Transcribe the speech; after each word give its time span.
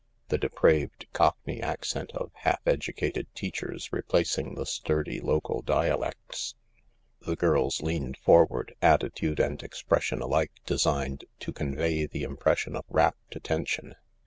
"The 0.29 0.39
depraved 0.39 1.05
Cockney 1.13 1.61
accent 1.61 2.11
of 2.13 2.31
half 2.33 2.63
edu 2.63 2.91
cated 2.91 3.27
teachers 3.35 3.93
replacing 3.93 4.55
the 4.55 4.65
sturdy 4.65 5.19
local 5.21 5.61
dialects..." 5.61 6.55
The 7.27 7.35
girls 7.35 7.83
leaned 7.83 8.17
forward, 8.17 8.73
attitude 8.81 9.39
and 9.39 9.61
expression 9.61 10.19
alike 10.19 10.53
designed 10.65 11.25
to 11.41 11.53
convey 11.53 12.07
the 12.07 12.23
impression 12.23 12.75
of 12.75 12.85
rapt 12.89 13.35
attention. 13.35 13.93